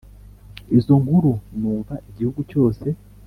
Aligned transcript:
izo 0.77 0.93
nkuru 1.03 1.31
numva 1.59 1.93
igihugu 2.09 2.39
cyose 2.51 2.87